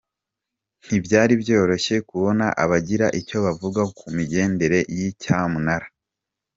[0.85, 5.87] Ntibyari byoroshye kubona abagira icyo bavuga ku migendekere y’iyi cyamunara.